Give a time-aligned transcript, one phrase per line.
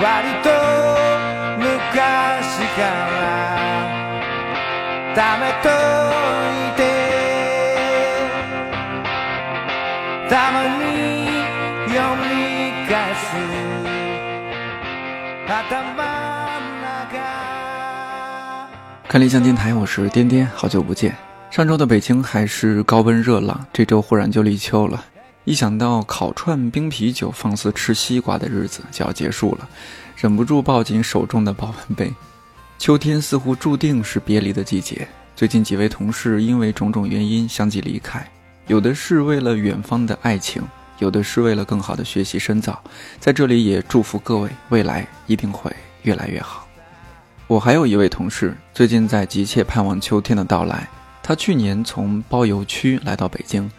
[0.00, 0.04] 割
[0.42, 0.50] と
[1.58, 1.64] 昔
[2.76, 3.16] から
[5.14, 6.78] 貯めといて
[10.28, 10.74] たまに
[11.88, 12.24] 読み
[12.88, 13.24] 返す
[15.48, 15.54] 頭
[16.60, 18.68] の中
[19.08, 21.14] 看理想电台，我是颠颠，好久不见。
[21.50, 25.02] 上周的北京还是高温热浪，这周忽然就立秋了。
[25.43, 29.67] 一想到烤串冰啤酒，放肆吃西瓜的日子就要结束了，
[30.15, 32.13] 忍不住抱紧手中的保温杯。
[32.77, 35.07] 秋天似乎注定是别离的季节。
[35.35, 38.23] 最近几位同事因为种种原因相继离开，
[38.67, 40.61] 有的是为了远方的爱情，
[40.99, 42.79] 有的是为了更好的学习深造。
[43.19, 46.67] 在这里也祝福各位，未来一定会越来越好。
[47.47, 50.87] 我还有一位同事，最近在急切盼望秋天的到来。
[51.23, 53.69] 他去年从包邮区来到北京，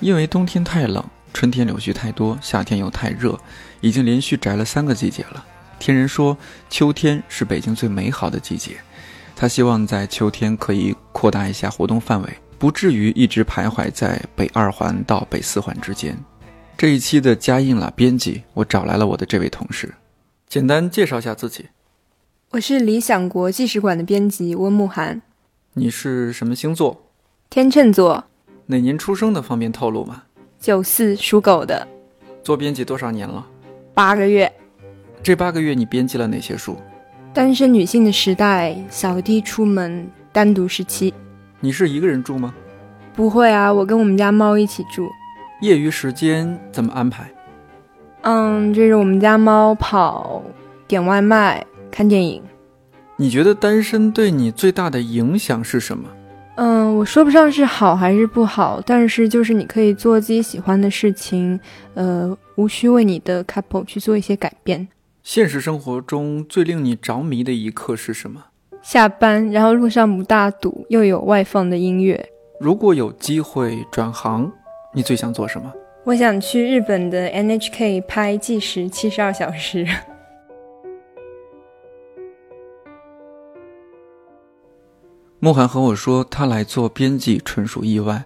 [0.00, 1.04] 因为冬天太冷，
[1.34, 3.38] 春天柳絮太多，夏天又太热，
[3.82, 5.44] 已经连续宅了三个季节了。
[5.78, 6.36] 听人说，
[6.70, 8.76] 秋天是北京最美好的季节。
[9.36, 16.16] 他希望在秋天可以扩大一下活动范围，不至于一直徘徊在北二环到北四环之间。
[16.78, 19.94] 这一期的加印了编辑，我找来了我的这位同事，
[20.48, 21.66] 简单介绍下自己。
[22.52, 25.20] 我是理想国纪实馆的编辑温慕寒，
[25.74, 27.06] 你是什么星座？
[27.50, 28.26] 天秤座，
[28.70, 29.42] 哪年出生的？
[29.42, 30.22] 方便透露吗？
[30.60, 31.84] 九四属狗的，
[32.40, 33.44] 做编辑多少年了？
[33.92, 34.50] 八个月。
[35.24, 36.76] 这八个月你编辑了哪些书？
[37.34, 41.12] 单身女性的时代，扫地出门，单独时期。
[41.58, 42.54] 你是一个人住吗？
[43.12, 45.10] 不会啊，我跟我们家猫一起住。
[45.62, 47.28] 业余时间怎么安排？
[48.20, 50.40] 嗯，就是我们家猫跑，
[50.86, 52.40] 点外卖，看电影。
[53.16, 56.08] 你觉得单身对你最大的影响是什么？
[56.62, 61.58] 嗯，我说不上是好还是不好，但是就是你可以做自己喜欢的事情，
[61.94, 64.86] 呃，无需为你的 couple 去做一些改变。
[65.22, 68.44] 现实生活中最令你着迷的一刻是什么？
[68.82, 72.28] 下班，然后路上不大堵，又有外放的音乐。
[72.60, 74.52] 如果有机会转行，
[74.92, 75.72] 你最想做什么？
[76.04, 79.86] 我想去日本的 NHK 拍计时七十二小时。
[85.42, 88.22] 慕寒和我说，他来做编辑纯属意外。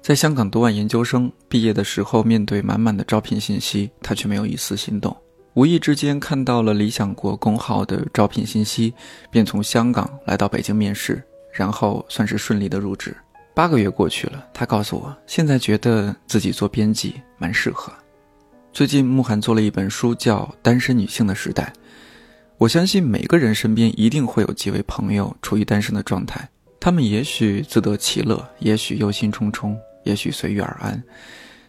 [0.00, 5.16] 在香港读完研究生，毕业的时候面对满满的招聘信息，他却没有一丝心动。
[5.54, 8.94] 无意之间看到了理想国公号的招聘信息，
[9.28, 11.20] 便从香港来到北京面试，
[11.52, 13.12] 然后算是顺利的入职。
[13.54, 17.92] 八个月过去了，他告诉我，现在觉得自己做编辑蛮适合。
[18.72, 21.72] 最近慕寒做了一本书，叫《单身女性的时代》。
[22.62, 31.02] 我相信每个人身边一定会有几位朋友处于单身的状态，他们也许自得其乐，也许忧心忡忡，也许随遇而安。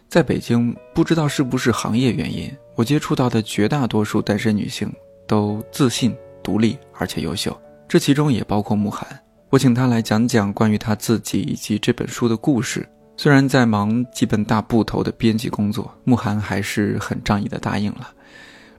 [0.08, 4.88] 在北京，不知道是不是行业原因，我接触到的绝大多数单身女性
[5.26, 9.04] 都自信、独立而且优秀，这其中也包括慕寒。
[9.50, 12.88] 我请他来讲讲关于他自己以及这本书的故事。
[13.16, 18.13] 虽然在忙几本大部头的编辑工作，慕寒还是很仗义的答应了。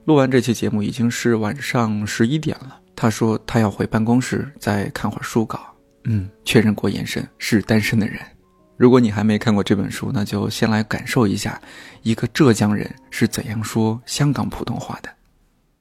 [0.06, 5.60] 录完这期节目已经是晚上十一点了，他说他要回办公室再看会儿书稿。
[6.04, 8.20] 嗯，确认过眼神，是单身的人。
[8.78, 11.60] 如果你还没看过这本书，那就先来感受一下
[12.04, 15.10] 一个浙江人是怎样说香港普通话的。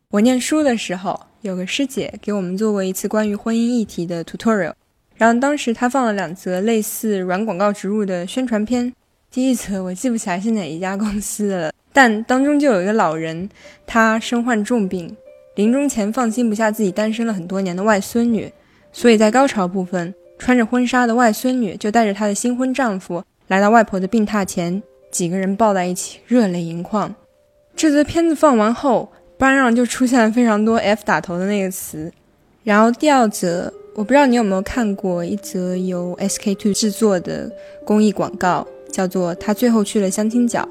[0.08, 4.72] 我念书的时候，有个师姐给我们做过一次关于婚姻议题的 tutorial。
[5.16, 8.90] 然后当时她放了两则类似软广告植入的宣传片，
[9.30, 13.48] 第一则我记不起来是哪一家公司的了，但当中就有一个老人，
[13.86, 15.16] 他身患重病，
[15.54, 18.52] 临终前放心不下自己单身了很多年的外孙女，
[18.92, 27.14] 所以在高潮部分，穿着婚纱的外孙女就带着她的新婚丈夫来到外婆的病榻前，几个人抱在一起，热泪盈眶。
[27.74, 32.12] 这则片子放完后，班上就出现了非常多 F 打头的那个词，
[32.64, 33.72] 然后第二则。
[33.96, 37.48] 我不知道你有没有看过一则由 SK Two 制作的
[37.84, 40.68] 公益广告，叫做《他最后去了相亲角》。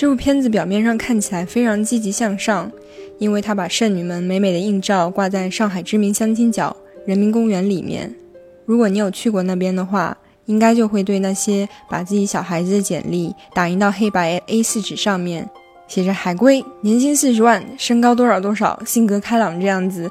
[0.00, 2.70] 这部片子表面上看起来非常积极向上，
[3.18, 8.14] 因为他把剩女们美美的硬照挂在上海知名相亲角人民公园里面。
[8.64, 15.50] 如果你有去过那边的话，应该就会对那些把自己小孩子的简历打印到黑白 A4 纸上面，
[15.88, 20.08] 写着“海归，年薪四十万，身高多少多少，性格开朗”这样子。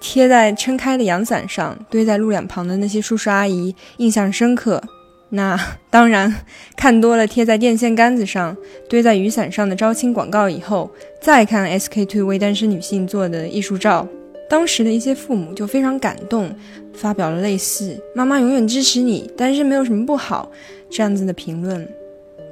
[0.00, 4.82] 贴在撑开的阳伞上，堆在路两旁的那些叔叔阿姨印象深刻。
[5.30, 6.34] 那 当然，
[6.76, 8.56] 看多了贴在电线杆子上、
[8.88, 10.90] 堆在雨伞上的招亲广告以后，
[11.20, 14.06] 再看 SK two 为单身女性做的艺术照，
[14.48, 16.54] 当时的一些父母就非常感动，
[16.92, 20.50] 发表了类似“妈妈永远支持你，单身没有什么不好”
[20.90, 21.88] 这样子的评论。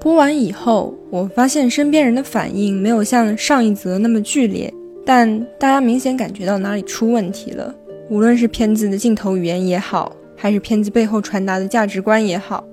[0.00, 4.72] 播完以后，我发现身边人的反应没有像上一则那么剧烈。
[5.04, 7.74] 但大家明显感觉到哪里出问题了。
[8.10, 12.64] 无论是片子的镜头语言也好，还是片子背后传达的价值观也好，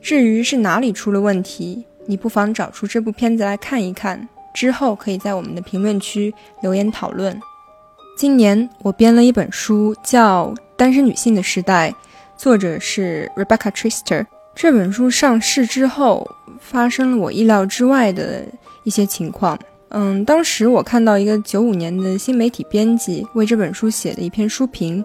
[0.00, 7.40] 至于是哪里出了问题，你不妨找出这部片子来看一看，之后可以在我们的评论区留言讨论。
[8.16, 11.90] 今年我编了一本书，叫《单身女性的时代》，
[12.36, 14.26] 作者是 Rebecca Trister。
[14.54, 16.30] 这本书上市之后，
[16.60, 18.44] 发生了我意料之外的
[18.84, 19.58] 一些情况。
[19.88, 25.04] 嗯，当时我看到一个九五年的新媒体编辑为这本书写的一篇书评，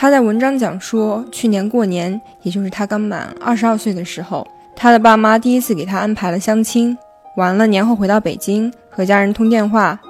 [0.00, 6.96] 他在文章讲说，去年过年，也就是他刚满二十二岁的时候，他的爸妈第一次给他安排了相亲，
[7.36, 10.00] 完了年后回到北京和家人通电话，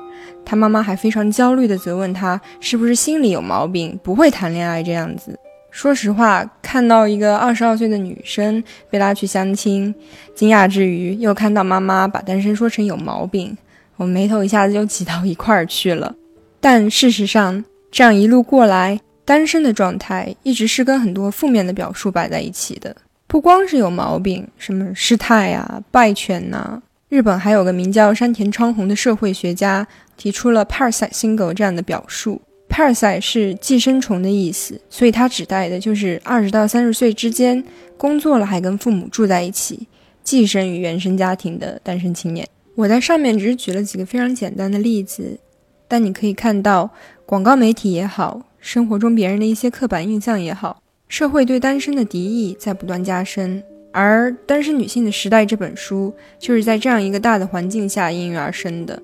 [0.45, 5.37] 他妈妈还非常焦虑地责问他是不是心里有毛病，不会谈恋爱这样子。
[5.73, 9.93] 说实话，看到一个二十二岁的女生被拉去相亲，
[10.37, 13.59] 惊讶之余，又看到妈妈把单身说成有毛病。
[13.97, 16.15] 我眉头一下子就挤到一块儿去了，
[16.61, 22.97] 但事实上，这样一路过来，单身的状态一直是跟很多负面的表述摆在一起的。
[23.29, 26.83] 不光是有毛病，什么失态啊、败犬呐。
[27.09, 29.87] 日本还有个名叫山田昌宏的社会学家
[30.17, 32.43] 提出了 “parasite single” 这样的表述。
[32.69, 37.63] parasite 是寄生虫的意思，所以它指代的就是二十到三十岁之间
[37.97, 39.87] 工作了还跟父母住在一起、
[40.25, 42.45] 寄生于原生家庭的单身青年。
[42.75, 45.39] 我在上面只是举了几个非常简单的例子，
[45.87, 46.91] 但你可以看到，
[47.25, 53.63] 广告媒体也好，生活中别人的一些刻板印象也好，社会对单身的敌意在不断加深。
[53.93, 59.03] 而《单身女性的时代》这本书就是在这样一个大的环境下应运而生的。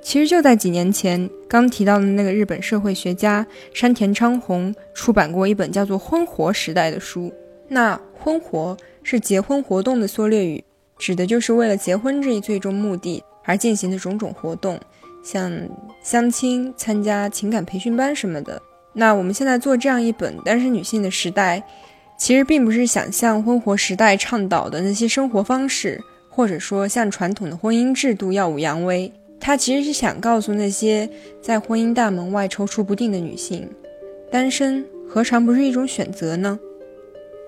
[0.00, 7.32] 其实就在几年前，刚提到的那个日本社会学家山田昌宏出版过一本叫做《婚活时代》的书。
[7.68, 10.62] 那“婚活”是结婚活动的缩略语。
[10.98, 14.78] 指的就是为了结婚这一最终目的而进行的种种活动，
[15.24, 15.50] 像
[16.00, 18.62] 相亲、参加情感培训班什么的。
[18.92, 21.62] 那我们现在做这样一本单身女性的时代，
[22.18, 29.10] 其实并不是想像婚活时代倡导的那些生活方式，或者说像传统的婚姻制度耀武扬威。
[29.40, 31.08] 它其实是想告诉那些
[31.40, 33.68] 在婚姻大门外踌躇不定的女性，
[34.30, 36.56] 单身何尝不是一种选择呢？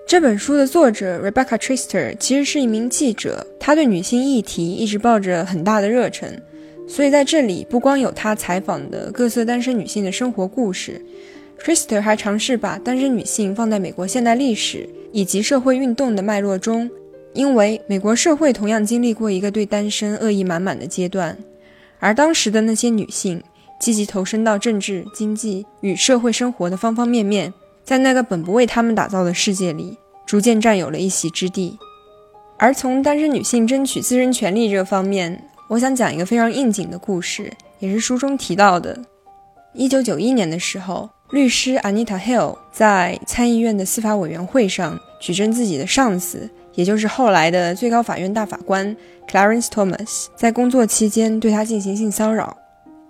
[0.05, 6.37] 这本书的作者 Rebecca Trister 其实是一名记者，她对女性议题一直抱着很大的热忱，
[6.85, 11.01] 所以在这里不光有她采访的各色单身女性的生活故事
[11.59, 16.89] Krister 还尝试把单身女性放在美国现代历史以及社会运动的脉络中，
[17.33, 21.37] 因为美国社会同样经历过一个对单身恶意满满的阶段，
[21.99, 23.41] 而当时的那些女性
[23.79, 27.51] 积极投身到政治、经济与社会生活的方方面面。
[27.83, 31.77] 在那个本不为他们打造的世界里，逐渐占有了一席之地。
[32.57, 38.99] 而从单身女性争取自身权利这方面，我想讲一个非常应景的故事，也是书中提到的。
[39.73, 48.95] 一九九一年的时候，律师 Anita Hill 在参议院的司法委员会上举证自己的上司，也就是后来的最高法院大法官
[49.27, 52.55] Clarence Thomas，在工作期间对她进行性骚扰。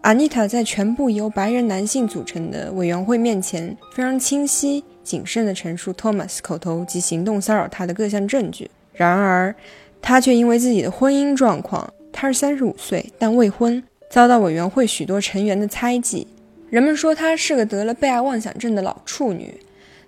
[0.03, 8.69] Anita 在全部由白人男性组成的委员会面前，非常清晰、谨慎地陈述 Thomas 口头及行动骚扰她的各项证据。
[8.93, 9.53] 然而，
[10.01, 16.25] 她却因为自己的婚姻状况，她是三十五岁但未婚，遭到委员会许多成员的猜忌。
[16.69, 19.59] 人们说她是个得了被爱妄想症的老处女，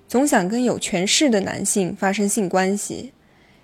[0.07, 3.13] 总想跟有权势的男性发生性关系。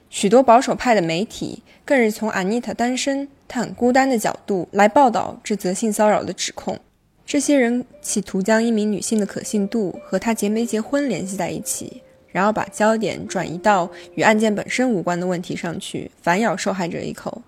[0.10, 3.28] 许多保守派的媒体更是从安妮塔单身。
[3.48, 6.80] 她很孤单的角度来报道这则性骚扰的指控，
[7.26, 17.42] 这些人企图将一名女性的可信度和她结没结婚联系在一起，然后把焦点转移到与案件本身无关的问题上去，反咬受害者一口。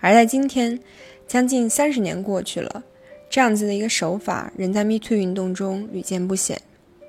[0.00, 0.78] 而在今天，
[1.28, 2.82] 将近三十年过去了，
[3.30, 6.60] 这样子的一个手法仍在 Me Too 运动中屡见不鲜。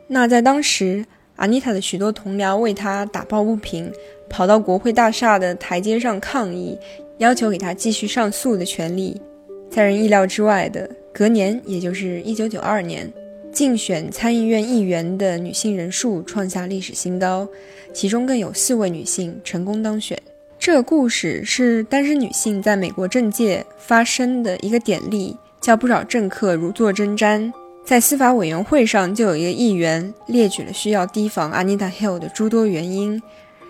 [0.07, 1.03] 那在当时
[1.35, 3.91] ，Anita 的许多同僚为她打抱不平，
[4.29, 6.77] 跑到国会大厦的台阶上抗议。
[7.17, 9.21] 要求给他继续上诉的权利，
[9.69, 13.13] 在人意料之外的隔年，也就是一九九二年，
[13.51, 17.47] 竞选参议院议员的女性人数创下历史新高，
[17.93, 20.19] 其中更有四位女性成功当选。
[20.57, 27.53] 这个故事是单身女性在美国政界发生的一个典例，叫不少政客如坐针毡。
[27.85, 33.21] 在司法委员会上，就有一个议员列举了需要提防 Anita Hill 的诸多原因，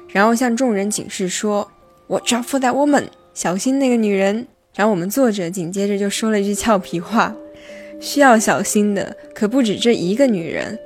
[0.10, 1.69] 然后向众人警示说
[2.07, 4.48] ：“Watch out for that woman。”小心那个女人。
[4.75, 7.36] 然后我们作者紧接着就说了一句俏皮话
[8.00, 10.77] ：“需要小心的可不止这一个女人。”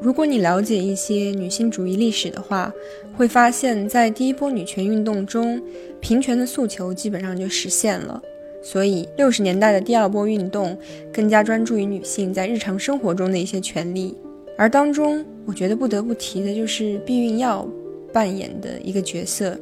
[0.00, 2.70] 如果你了解一些女性主义历史的话，
[3.16, 5.62] 会发现在第一波女权运动中，
[6.00, 8.20] 平权的诉求基本上就实现了。
[8.64, 10.76] 所以六十年代的第二波运动
[11.12, 14.16] 更加专注于女性在日常生活中的一些权利，
[14.56, 17.68] 而当中我觉得不得不提的就是避孕药
[18.10, 19.56] 扮演的一个角色，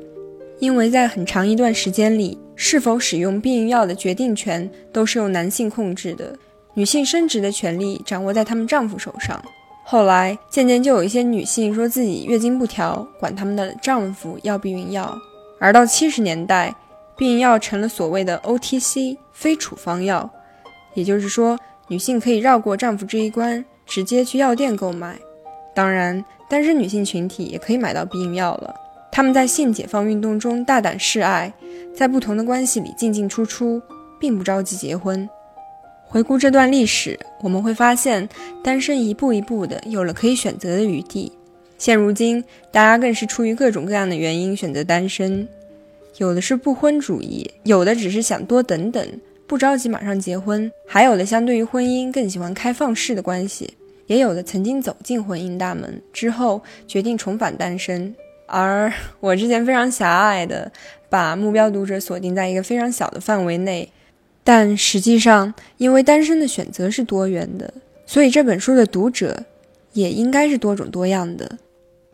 [0.60, 6.32] 因为在很长一段时间里，是否使用避孕药的决定权都是由男性控制的，
[6.74, 9.42] 女性生殖的权利掌握在她们丈夫手上。
[9.84, 15.18] 后来渐渐就有一些女性说自己月经不调，管他们的丈夫要避孕药。
[15.58, 16.72] 而到七十年代，
[17.22, 20.28] 避孕药成了所谓的 OTC 非处方药，
[20.94, 25.16] 也就是说，女性可以绕过丈夫这一关，直接去药店购买。
[25.72, 28.74] 当然，单身女性群体也可以买到避孕药了。
[29.12, 31.52] 她们在性解放运动中大胆示爱，
[31.94, 33.80] 在不同的关系里进进出出，
[34.18, 35.30] 并不着急结婚。
[36.02, 38.28] 回顾这段历史，我们会发现，
[38.64, 41.30] 单身一步一步的有了可以选择的余地。
[41.78, 45.46] 现如今，大家更是出于各种各样的原因选择单身，
[46.18, 49.06] 有的是不婚主义，有的只是想多等等，
[49.46, 53.72] 不着急马上结婚，还有的相对于婚姻更喜欢开放式的关系，
[54.06, 58.14] 也有的曾经走进婚姻大门之后决定重返单身。
[58.46, 60.70] 而我之前非常狭隘的
[61.08, 63.88] 把目标读者锁定在一个非常小的范围内。
[64.44, 67.72] 但实际上，因为单身的选择是多元的，
[68.04, 69.42] 所以这本书的读者
[69.92, 71.58] 也应该是多种多样的。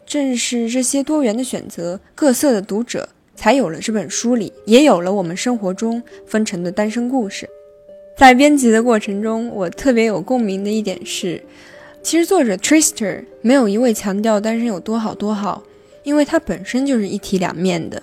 [0.07, 7.49] 正是这些多元的选择、各色的读者，才有了这本书里，也有了我们生活中分成的单身故事。
[8.17, 11.41] 在编辑的过程中，我特别有共鸣的一点是，
[12.03, 15.63] 其实作者 Trister 没有一味强调单身有多好多好，
[16.03, 18.03] 因为他本身就是一体两面的，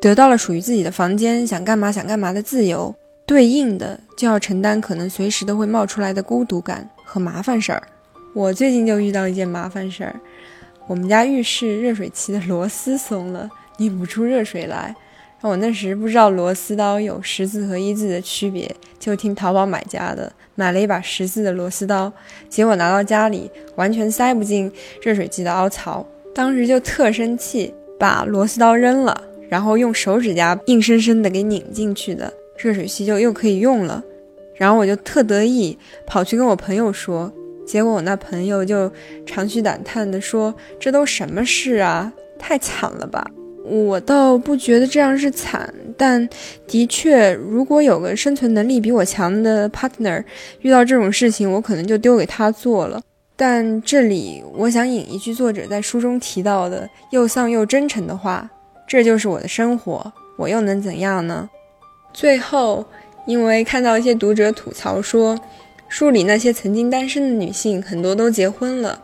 [0.00, 2.94] 得到了属于自己的房间，想干嘛想干嘛的自由。
[3.26, 7.82] 对应的就要承担可能随时都会冒出来的孤独感和麻烦事儿。
[8.34, 10.14] 我最近就遇到一件麻烦事儿，
[10.86, 13.50] 我们家浴室热水器的螺丝松了，
[13.80, 14.94] 拧不出热水来。
[15.40, 22.12] 我那时不知道螺丝刀有十字和一字的区别，就听淘宝买家的买了一把十字的螺丝刀，
[22.50, 24.70] 结果拿到家里完全塞不进
[25.00, 29.18] 热水器的凹槽，当时就特生气，把螺丝刀扔了，
[29.48, 32.30] 然后用手指甲硬生生的给拧进去的。
[32.58, 34.04] 热水器就又可以用了，
[34.56, 37.32] 然后我就特得意，跑去跟我朋友说，
[37.66, 38.92] 结果我那朋友就
[39.24, 43.26] 长吁短叹的说：“这都什么事啊，太惨了吧！”
[43.64, 46.28] 我倒不觉得这样是惨，但
[46.66, 50.24] 的确，如果有个生存能力比我强的 partner，
[50.62, 53.00] 遇到这种事情，我可能就丢给他做了。
[53.36, 58.50] 但这里我想引一句作者在书中提到的又丧又真诚的话
[58.88, 61.48] ：“这就是我的生活，我又能怎样呢？”
[62.12, 62.84] 最后，
[63.26, 65.38] 因为看到一些读者吐槽说，
[65.88, 69.02] 书里那些曾经单身的女性很多都结婚了，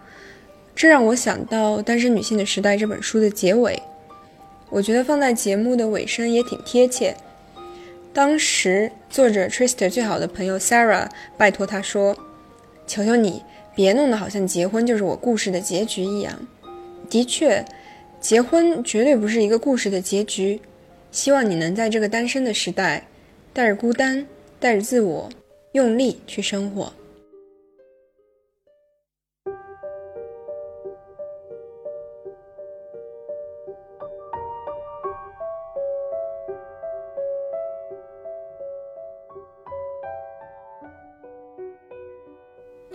[0.74, 3.80] 这让我想到《单身女性的时代》这本书的结尾。
[4.68, 7.16] 我觉得放在节目的尾声也挺贴切。
[8.12, 12.16] 当时作者 Trista 最好的朋友 Sarah 拜托他说
[12.86, 13.42] ：“求求你，
[13.74, 16.34] 别弄得好像结婚就是我故事的结局一样。”
[17.08, 17.64] 的确，
[18.20, 20.60] 结婚绝对不是一个故事的结局。
[21.12, 23.06] 希望你能在这个单身的时代，
[23.52, 24.26] 带着孤单，
[24.58, 25.28] 带着自我，
[25.72, 26.92] 用力去生活。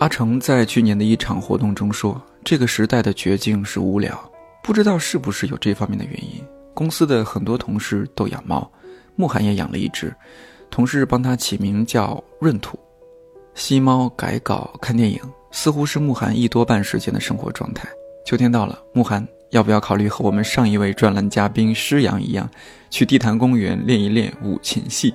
[0.02, 4.18] 阿成在去年的一场活动中说：“这个时代的绝境是无聊，
[4.60, 6.42] 不知道是不是有这方面的原因。”
[6.74, 8.68] 公司的很多同事都养猫，
[9.14, 10.12] 慕寒也养了一只，
[10.72, 12.76] 同事帮他起名叫闰土。
[13.54, 15.20] 吸猫、改稿、看电影，
[15.52, 17.88] 似乎是慕寒一多半时间的生活状态。
[18.26, 22.50] 秋天到了，慕寒要不要考虑和我们上一位专栏嘉宾施阳一样，
[22.90, 25.14] 去地坛公园练一练五禽戏？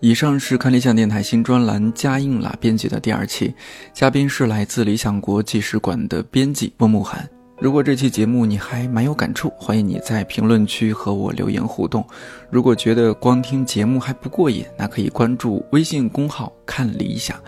[0.00, 3.54] 以上是看理想电台新专栏加印啦编辑的第二期，
[3.94, 7.28] 嘉宾是来自理想国际使馆的编辑温慕寒。
[7.58, 12.06] 如果这期节目你还蛮有感触，欢迎你在评论区和我留言互动。
[12.50, 17.40] 如果觉得光听节目还不过瘾，那可以关注微信公号“看理想”，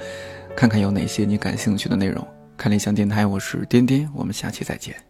[0.57, 2.26] 看看有哪些你感兴趣的内容。
[2.57, 5.08] 看理想电台，我是颠颠，我们下期再见。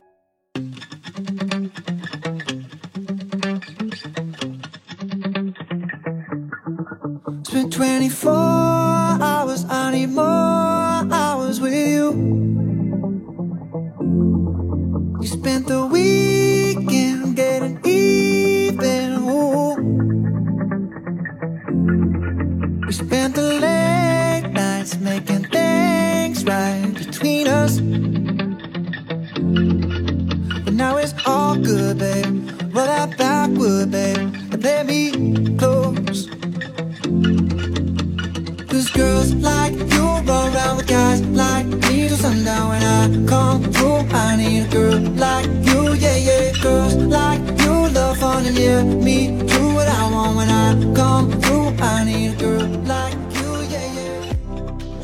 [7.78, 8.57] 24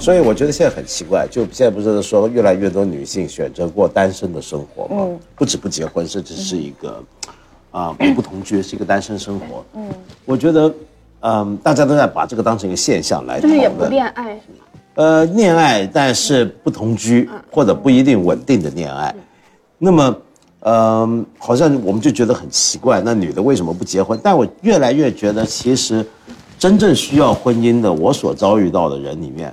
[0.05, 5.19] 所以我觉得现在很奇怪，就现在不是说越来越多女性选择过单身的生活吗？
[5.35, 7.03] 不止不结婚，甚至是一个
[7.71, 9.65] 啊、 不同居，是一个单身生活。
[9.75, 9.89] 嗯，
[10.27, 10.75] 我觉得，
[11.21, 13.83] 嗯、大家都在把这个当成一个现象来讨就是也不。
[13.87, 14.67] 恋爱是吗？
[14.97, 19.15] 呃，恋爱，但是不同居或者不一定稳定的恋爱，
[19.79, 20.17] 那么，
[20.61, 24.21] 嗯、好像我们就觉得很奇怪，那女的为什么不结婚？
[24.23, 26.05] 但我越来越觉得，其实
[26.59, 29.53] 真正需要婚姻的，我所遭遇到的人里面，